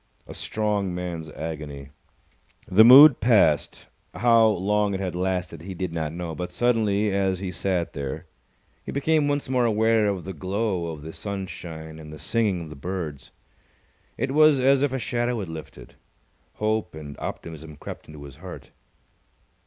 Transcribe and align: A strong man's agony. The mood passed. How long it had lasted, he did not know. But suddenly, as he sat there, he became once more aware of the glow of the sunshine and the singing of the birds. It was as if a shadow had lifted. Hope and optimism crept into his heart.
A 0.25 0.33
strong 0.33 0.95
man's 0.95 1.29
agony. 1.29 1.89
The 2.67 2.83
mood 2.83 3.19
passed. 3.19 3.85
How 4.15 4.47
long 4.47 4.95
it 4.95 4.99
had 4.99 5.13
lasted, 5.13 5.61
he 5.61 5.75
did 5.75 5.93
not 5.93 6.11
know. 6.11 6.33
But 6.33 6.51
suddenly, 6.51 7.11
as 7.11 7.37
he 7.37 7.51
sat 7.51 7.93
there, 7.93 8.25
he 8.83 8.91
became 8.91 9.27
once 9.27 9.47
more 9.47 9.63
aware 9.65 10.07
of 10.07 10.25
the 10.25 10.33
glow 10.33 10.87
of 10.87 11.03
the 11.03 11.13
sunshine 11.13 11.99
and 11.99 12.11
the 12.11 12.17
singing 12.17 12.61
of 12.63 12.69
the 12.71 12.75
birds. 12.75 13.29
It 14.17 14.31
was 14.31 14.59
as 14.59 14.81
if 14.81 14.91
a 14.91 14.97
shadow 14.97 15.39
had 15.39 15.49
lifted. 15.49 15.93
Hope 16.55 16.95
and 16.95 17.15
optimism 17.19 17.75
crept 17.75 18.07
into 18.07 18.23
his 18.23 18.37
heart. 18.37 18.71